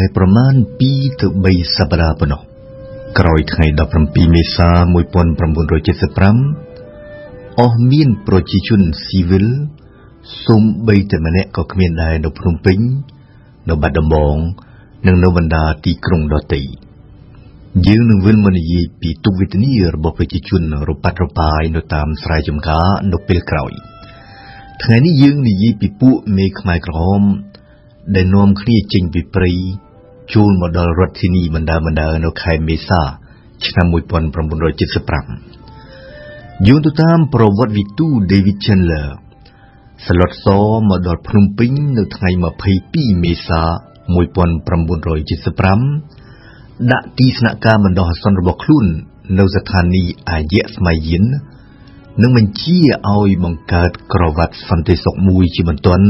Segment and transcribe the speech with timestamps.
[0.00, 0.54] តែប្រមាណ
[0.88, 2.42] 2ទៅ3សប្តាហ៍ប៉ុណ្ណោះ
[3.18, 3.66] ក្រោយថ្ងៃ
[4.00, 9.46] 17មេសា1975អស់មានប្រជាជនស៊ីវិល
[10.44, 12.78] សូម្បីតែម្នាក់ក៏គ្មានដែរនៅភ្នំពេញ
[13.68, 14.36] នៅបាត់ដំបង
[15.06, 16.60] និងនៅបណ្ដាទីក្រុងដទៃ
[17.86, 23.72] យើងនឹងវិលមកនិយាយពីទុកវេទនារបស់ប្រជាជនរប៉ាត់របាយនៅតាមស្រែចម្ការនៅពេលក្រោយ
[24.82, 27.22] ថ្ងៃនេះយើងនិយាយពីពួកមេខ្មែរក្រហម
[28.14, 29.52] ដែលនាំគ្នាចេញពីព្រៃ
[30.34, 33.02] ចូលមកដល់រដ្ឋធានីបណ្ដាបណ្ដានៅខែមេសា
[33.66, 33.94] ឆ្នាំ1975
[36.66, 39.08] យោងទៅតាមប្រវត្តិវិទូ David Chandler
[40.06, 40.46] ស្លុតស
[40.88, 42.30] មកដល់ភ្នំពេញនៅថ្ងៃ
[42.76, 43.62] 22មេសា
[44.10, 48.86] 1975ដាក់ទីស្នាក់ការបណ្ដោះអាសន្នរបស់ខ្លួន
[49.38, 51.24] នៅស្ថានីយ៍អាយៈស្មៃយិន
[52.22, 52.78] និងបញ្ជា
[53.08, 56.06] ឲ្យបង្កើតក្រវ៉ាត់សន្តិសុខមួយជាបន្ទាន់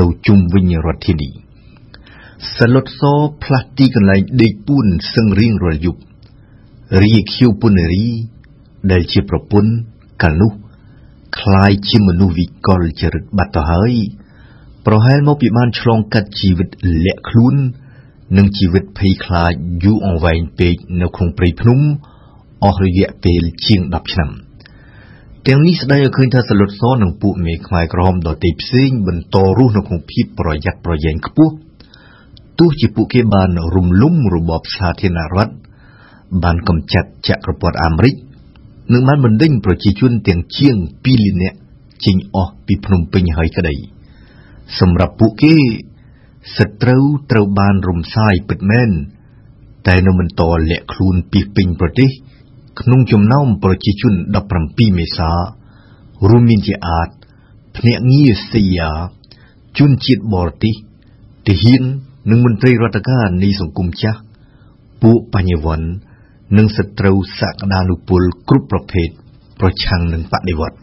[0.00, 1.30] នៅជុំវិញរដ្ឋធានី
[2.57, 3.01] សលុតស
[3.43, 6.01] ផ្លាស់ទីកន្លែងដេកពួនសឹងរៀងរាល់យប់
[7.01, 8.07] រីខៀវពុនរី
[8.91, 9.71] ដែលជាប្រពន្ធ
[10.21, 10.51] កាលនោះ
[11.39, 13.93] คล้ายជាមនុស្សវិកលចរិតបាត់ទៅហើយ
[14.85, 16.69] ប្រហែលមកពីបានឆ្លងកាត់ជីវិត
[17.05, 17.55] លាក់ខ្លួន
[18.37, 21.79] និងជីវិតភ័យខ្លាចយូរអង្វែងពេកនៅក្នុងព្រៃភ្នំ
[22.63, 24.29] អស់រយៈពេលជាង10ឆ្នាំ
[25.47, 31.53] ទាំងនេះស្ដីឲ្យឃើញថាសលុតសនិងពួកមេខ្មែរក្រហមដទៃផ្សេងបន្តរស់នៅក្នុងភាពប្រយ័ត្នប្រយែងខ្ពស់
[32.58, 35.54] ទោះជាពួកគេបានរំលំរបបសាធារណរដ្ឋ
[36.42, 38.14] បានកំចាត់ចក្រពត្តិអាមេរិក
[38.92, 41.58] និងបានបណ្ដេញប្រជាជនទាំងជាង2លាននាក់
[42.04, 43.74] ចេញអស់ពីភ្នំពេញហើយក្តី
[44.78, 45.56] សម្រាប់ពួកគេ
[46.56, 48.90] សត្រូវត្រូវបានរំសាយពិតមែន
[49.86, 52.10] តែនៅបន្តលាក់ខ្លួនពីពេញប្រទេស
[52.80, 54.14] ក្នុងចំណោមប្រជាជន
[54.54, 55.30] 17មេសា
[56.28, 57.08] រួមមានជាអាច
[57.76, 58.90] ភ្នាក់ងារស៊ីយ៉ា
[59.78, 60.74] ជនជាតិបរទេស
[61.46, 61.82] ទាហាន
[62.30, 64.20] និងមន្ត្រីរដ្ឋការនៃសង្គមចាស់
[65.02, 65.88] ពួកបញ្ញវន្ត
[66.56, 69.08] និងសត្រូវសក្តានុពលគ្រប់ប្រភេទ
[69.60, 70.80] ប្រឆាំងនឹងបដិវត្តន៍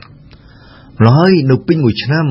[0.97, 2.25] ម្ល៉េះហើយនៅពេញមួយឆ្នាំ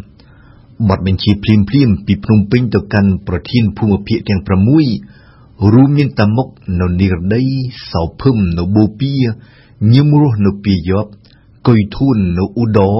[0.00, 4.40] 1975បទបញ្ជាភ្លាមភ្លាមពីភ្នំពេញទៅកាន់ប្រធានភូមិភាគទាំង
[5.06, 6.48] 6រួមមានតាមុក
[6.80, 7.42] នៅនិរដី
[7.90, 9.18] សោភឹមនៅបូព៌ា
[9.94, 11.10] ញឹមរស់នៅពីយប់
[11.66, 12.98] កុយធួននៅឧដរ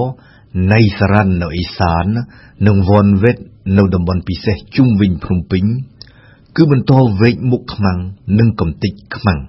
[0.73, 2.05] ណៃសារ៉ាន់នៅអេសាន
[2.67, 3.37] និងវ៉នវេត
[3.77, 5.63] នៅតំបន់ពិសេសជុំវិញភ្នំពេញ
[6.55, 7.99] គឺបន្តវែកមុខខ្មាំង
[8.39, 9.39] និងកំតិចខ្មាំង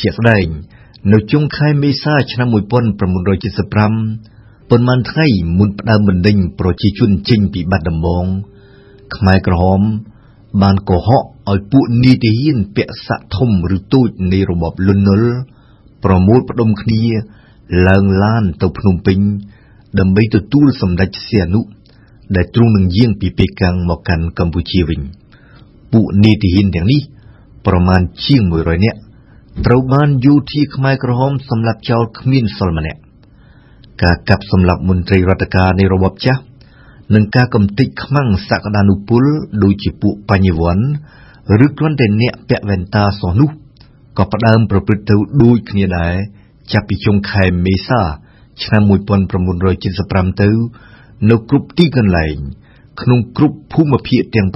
[0.00, 0.46] ជាស្ដែង
[1.12, 5.26] នៅចុងខែមេសាឆ្នាំ1975ប៉ុន្មានថ្ងៃ
[5.58, 8.24] មុនផ្ដើមបណ្ដេញប្រជាជនចេញពីបាត់ដំបង
[9.16, 9.80] ខ្មែរក្រហម
[10.62, 15.32] បានកុហកឲ្យពួកនីតិហ៊ានពាក់សាក់ធំឬតូចនៃរបបលន់នល់
[16.04, 17.02] ប្រមូលផ្ដុំគ្នា
[17.88, 19.18] ឡើងឡានទៅភ្នំពេញ
[19.98, 21.60] ដើម្បីទទួលសម្ដេចសៀនុ
[22.36, 25.00] ដែលទ្រង់នឹងយាងពីប៉េកាំងមកកាន់កម្ពុជាវិញ
[25.92, 27.00] ពួកនីតិហ៊ានទាំងនេះ
[27.66, 28.98] ប្រមាណជាង100នាក់
[29.66, 33.00] ត្រូវបានយោធាខ្មែរក្រហមសម្លាប់ចោលគ្មានសល់ម្នាក់
[34.02, 36.40] ការកាប់សម្លាប់មន្ត្រីរដ្ឋការនៃរបបចាស់
[37.14, 39.24] និងការកំទេចខ្មាំងសក្តានុពល
[39.62, 40.86] ដូចជាពួកបញ្ញវន្ត
[41.64, 43.50] ឬគ្រាន់តែអ្នកពាក់វ៉ែនតាសោះនោះ
[44.18, 46.14] ក៏ផ្ដើមប្រព្រឹត្តទៅដូចគ្នាដែរ
[46.72, 48.00] ចាប់ពីចុងខែមេសា
[48.63, 50.49] ឆ្នាំ1975ទៅ
[51.29, 52.37] នៅគ្រប់ទីកន្លែង
[53.01, 54.47] ក្នុងគ្រប់ភូមិភាគទាំង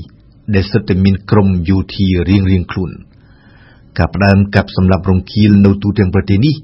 [0.00, 2.90] 6ដែលសិតតែមានក្រុមយោធារៀងៗខ្លួន
[3.98, 6.54] ការផ្ដើមកាប់សម្លាប់រង្គាលនៅទូទាំងប្រទេសនេះ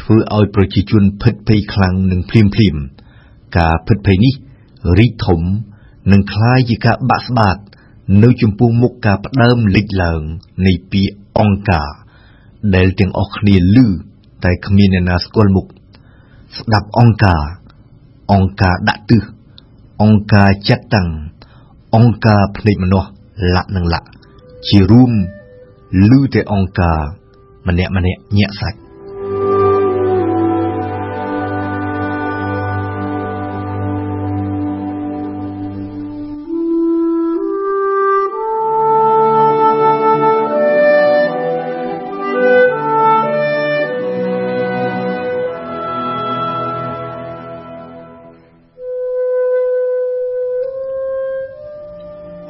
[0.00, 2.76] ធ្វើឲ្យប្រជាជនភិតភ័យខ្លាំងនិងភ្លាមភ្លាម
[3.58, 4.34] ការភិតភ័យនេះ
[4.98, 5.40] រីកធំ
[6.12, 7.56] និងคล้ายជាការបាក់ស្បាត
[8.22, 10.22] នៅចំពោះមុខការផ្ដើមលេចឡើង
[10.66, 11.90] នៃពាក្យអង្គការ
[12.74, 13.86] ដែលទាំងអស់គ្នាឮ
[14.44, 15.66] តែគ្មានអ្នកណាស្គាល់មុខ
[16.55, 17.43] ស្ដាប់អង្គការ
[18.31, 19.23] អង្គការដាក់ទិស
[20.01, 21.09] អង្គការចាត់តាំង
[21.95, 23.09] អង្គការភ្នែកម្នាស់
[23.55, 24.07] លាក់នឹងលាក់
[24.67, 25.11] ជារួម
[26.09, 26.99] ឮតែអង្គការ
[27.67, 28.77] ម្នាក់ម្នាក់ញាក់សាច់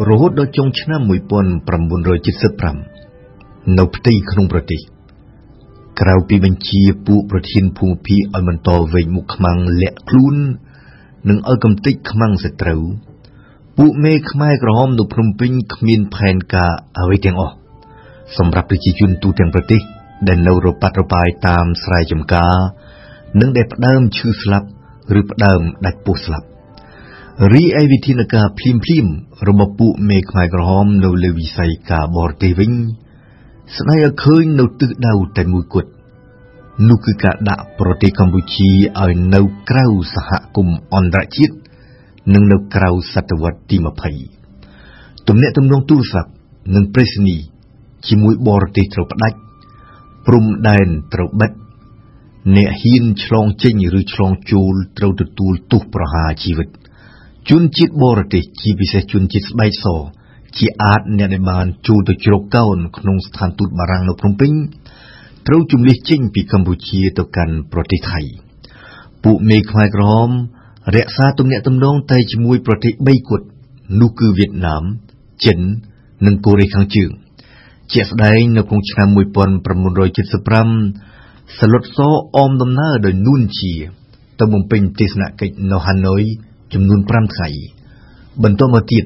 [0.10, 1.10] រហូតដល់ចុងឆ្នាំ1975
[3.78, 4.80] នៅផ្ទៃក្នុងប្រទេស
[6.00, 10.36] ក្រៅពីបញ្ជាពួកប្រធានភូមិភាគឲ្យបន្តវែងមុខខ្មាំងលាក់ខ្លួន
[11.30, 12.82] និងឲ្យកំទេចខ្មាំងសត្រូវ
[13.78, 17.56] ពួកមេខ្មែរក្រហមនៅភ្នំពេញគ្មានផែនការអ្វីទាំងអស់
[18.38, 19.82] សម្រាប់ប្រជាជនទូទាំងប្រទេស
[20.28, 22.56] ដែលនៅរប៉ាត់របាយតាមស្រែចម្ការ
[23.40, 24.68] និងដែលផ្ដើមឈឺស្លាប់
[25.20, 26.48] ឬផ្ដើមដាច់ពោះស្លាប់
[27.54, 29.08] រីឯវិធានការភ្លាមភ្លាម
[29.48, 32.72] របស់ពួកមេខ្មែរក្រហមនៅលើវិស័យការបរទេសវិញ
[33.78, 35.90] ស្ដីឲ្យឃើញនៅទិសដៅតែមួយគត់
[36.88, 38.70] នោះគឺការដាក់ប្រទេសកម្ពុជា
[39.02, 39.86] ឲ្យនៅក្រៅ
[40.16, 41.56] សហគមន៍អន្តរជាតិ
[42.34, 43.78] និងនៅក្រៅសតវត្សទី
[44.54, 46.32] 20ទំនាក់ទំនងទូរស័ព្ទ
[46.76, 47.36] និងប្រេសនី
[48.08, 49.38] ជាមួយបរទេសត្រូវផ្ដាច់
[50.26, 51.52] ព្រំដែនត្រូវបិទ
[52.56, 56.70] អ្នកហ៊ានឆ្លងចេញឬឆ្លងចូលត្រូវទទួលទោសប្រហារជីវិត
[57.52, 59.86] ជនជាតិបរទេសជាពិសេសជនជាតិស្បែកស
[60.58, 64.52] ជាអាចអ្នកដែលបានចូលទៅជ្រកកោនក្នុងស្ថានទូតបារាំងនៅភ្នំពេញ
[65.48, 68.22] ត្រូវជំនះចេញពីកម្ពុជាទៅកាន់ប្រទេសថៃ
[69.24, 70.30] ពួកមេខ្មែរក្រហម
[70.96, 73.46] រក្សាទំនាក់ទំនងតែជាមួយប្រទេស3គត់
[74.02, 74.84] នោះគឺវៀតណាម
[75.46, 75.60] ចិន
[76.26, 77.12] និងកូរ៉េខាងជើង
[77.94, 82.00] ជាក់ស្ដែងនៅក្នុងឆ្នាំ1975សឡុតស
[82.36, 83.74] អមដំណើរដោយនួនជា
[84.40, 86.24] ទៅបំពេញទស្សនកិច្ចនៅហាណូយ
[86.74, 87.50] ចំនួន5ថ្ងៃ
[88.44, 89.04] បន្ទាប់មកទៀត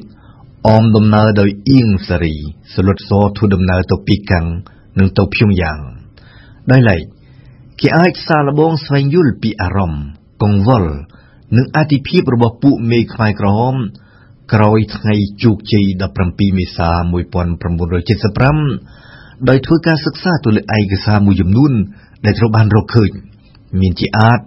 [0.68, 2.36] អមដំណើរដោយអៀងសារី
[2.74, 4.46] សឡុតសធ្វើដំណើរទៅពីកាំង
[5.00, 5.80] និងទៅភ្យុងយ៉ាង
[6.72, 7.02] ដោយឡែក
[7.80, 10.06] គេអាចសាឡបងស្វែងយល់ពីអារម្មណ៍
[10.44, 10.94] កង្វល់
[11.58, 13.76] និងអតិភិបរបស់ពួកមេខ្មែរក្រហម
[14.54, 15.86] ក្រោយថ្ងៃជោគជ័យ
[16.22, 16.90] 17មេសា
[18.16, 21.72] 1975ដោយធ្វើការសិក្សាទៅលើឯកសារមួយចំនួន
[22.26, 23.12] ដែលត្រូវបានរកឃើញ
[23.82, 24.40] មានជាអាច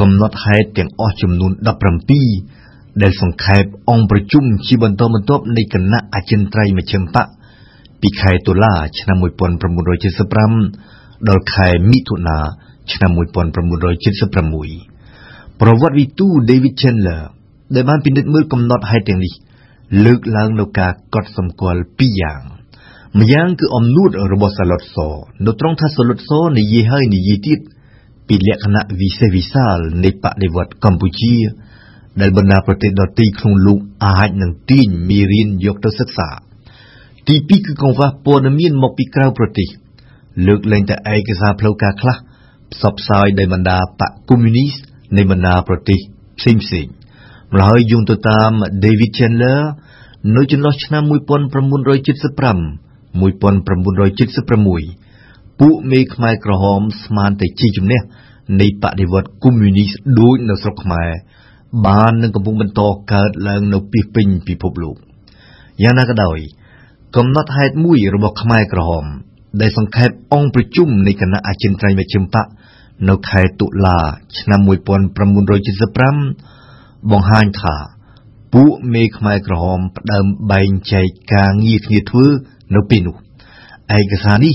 [0.00, 1.52] កំណត់ហេតុទាំងអស់ចំនួន
[2.26, 7.30] 17ដែលសង្ខេបអង្គប្រជុំជាបន្តបន្ទាប់នៃគណៈអចិន្ត្រៃយ៍មជ្ឈិមបក្ស
[8.00, 12.38] ពីខែតុលា ឆ្នាំ1975ដល់ខែមិថុនា
[12.92, 13.18] ឆ្នាំ1976
[15.60, 17.22] ប្រវត្តិវិទូ David Chandler
[17.74, 19.32] ដែលបានពិនិត្យមើលកំណត់ហេតុទាំងនេះ
[20.04, 22.40] លើកឡើងនៅការកត់សម្គាល់ពីរយ៉ាង
[23.20, 24.96] ម្យ៉ាងគឺអំនួតរបស់សាឡុតស
[25.46, 27.58] នៅត្រង់ថាសាឡុតសនិយាយហើយនិយាយទៀត
[28.28, 31.36] ពីលក្ខណៈវិសេសវិសាលនៃបដិវត្តកម្ពុជា
[32.20, 36.28] ដែលបណ្ដាប្រទេសដទៃក្នុងលោកអាចនឹងទាញមេរៀនយកទៅសិក្សា
[37.28, 39.68] ទីពីរគឺកង្វះព័ត៌មានមកពីក្រៅប្រទេស
[40.46, 42.16] លើកលែងតែឯកសារផ្លូវការខ្លះ
[42.72, 44.74] ផ្សព្វផ្សាយដោយបណ្ដាបកកុម្មុយនីស
[45.16, 46.00] នៃបណ្ដាប្រទេស
[46.38, 46.86] ផ្សេងផ្សេង
[47.52, 48.50] ម្ល៉េះយោងទៅតាម
[48.84, 49.60] David Chandler
[50.36, 51.12] នៅចន្លោះឆ្នាំ1975
[53.20, 55.01] 1976
[55.64, 58.00] ពួកមេខ្មែរក្រហមស្មានតែជាជំនះ
[58.60, 61.10] នៃបដិវត្តកុម្មុយនីសដូចនៅស្រុកខ្មែរ
[61.86, 62.80] បាននឹងកំពុងបន្ត
[63.12, 64.96] កើតឡើងនៅពីពេញពិភពលោក
[65.82, 66.38] យ៉ាងណាក៏ដោយ
[67.16, 69.04] កំណត់ហេតុមួយរបស់ខ្មែរក្រហម
[69.60, 72.50] ដែលសង្ខេបអង្គប្រជុំនៃគណៈអចិន្ត្រៃយ៍មជ្ឈិមបក្ស
[73.08, 73.98] នៅខែតុលា
[74.38, 74.60] ឆ្នាំ
[76.26, 77.76] 1975បង្ហាញថា
[78.54, 82.26] ពួកមេខ្មែរក្រហមផ្ដើមបែងចែកការងារគ្នាធ្វើ
[82.74, 83.16] នៅពេលនោះ
[83.98, 84.54] ឯកសារនេះ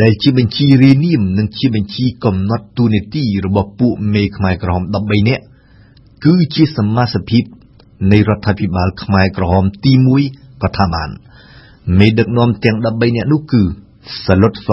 [0.00, 5.44] ដែលជាបញ្ជីរាយនាមនិងជាបញ្ជីកំណត់ទូនីតិរបស់ពួកមេខ្មែរក្រហម13នាក់
[6.24, 7.44] គឺជាសមាជិក
[8.12, 9.92] នៃរដ្ឋាភិបាលខ្មែរក្រហមទី
[10.28, 11.10] 1ក៏ថាបាន
[11.98, 13.62] មេដឹកនាំទាំង13នាក់នោះគឺ
[14.24, 14.70] សលុតស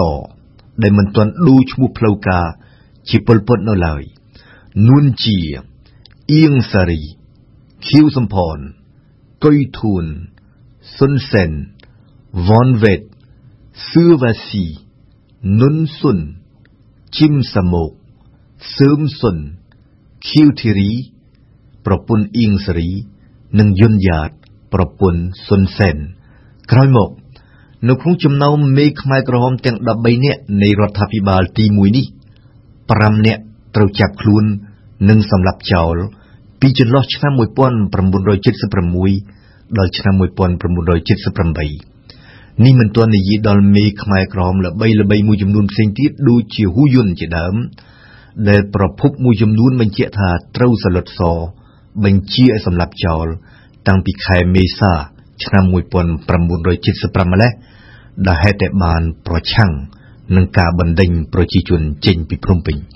[0.82, 2.46] ដែលមិនទាន់ដូរឈ្មោះផ្លូវការ
[3.08, 4.02] ជាពលពតនៅឡើយ
[4.88, 5.38] នួនជា
[6.32, 7.02] អៀងសារី
[7.86, 8.56] ខៀវសំផន
[9.44, 10.04] កុយធួន
[10.98, 11.50] សុនសេន
[12.48, 13.00] វ៉នវេត
[13.90, 14.66] សឿវ៉ាស៊ី
[15.60, 16.18] នុនសុន
[17.16, 17.90] ជីមសាមោក
[18.76, 19.36] សឿមសុន
[20.28, 20.90] ខៀវធីរី
[21.86, 22.90] ប្រពន្ធអ៊ីងសេរី
[23.58, 24.30] និងយុនយ៉ាត
[24.72, 25.96] ប្រពន្ធសុនសែន
[26.70, 27.10] ក្រោយមក
[27.88, 32.06] នៅក្នុងចំណោមមេខ្មែរក្រហមទាំង13នាក់នៃរដ្ឋាភិបាលទី1នេះ
[32.64, 33.42] 5នាក់
[33.76, 34.44] ត្រូវចាប់ខ្លួន
[35.08, 35.96] និងសម្លាប់ចោល
[36.60, 41.93] ពីចន្លោះឆ្នាំ1976ដល់ឆ្នាំ1978
[42.62, 47.54] នេះមិនទាន់និយាយដល់មេខ្មែរក្រមល្បីល្បីមួយចំនួនផ្សេងទៀតដូចជាហ៊ូយុនជាដើម
[48.48, 51.20] ដែលប្រភពមួយចំនួនបញ្ជាក់ថាត្រូវសលុតស
[52.04, 53.26] បញ្ជាឲ្យសម្លាប់ចោល
[53.88, 54.92] តាំងពីខែមេសា
[55.44, 57.50] ឆ្នាំ1975ម្លេះ
[58.26, 59.72] ដែលហេតុតែបានប្រឆាំង
[60.36, 62.76] នឹងការបណ្ដេញប្រជាជនចេញពីភ្នំពេញ។